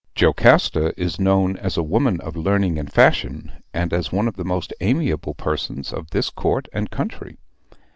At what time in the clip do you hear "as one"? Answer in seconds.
3.93-4.27